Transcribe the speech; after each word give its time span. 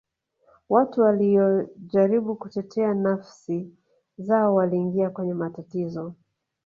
watu 0.69 1.01
waliyojaribu 1.01 2.35
kutetea 2.35 2.93
nafsi 2.93 3.69
zao 4.17 4.55
waliingia 4.55 5.09
kwenye 5.09 5.33
matatizo 5.33 6.13